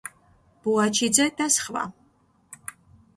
[0.65, 1.83] ბუაჩიძე და სხვა.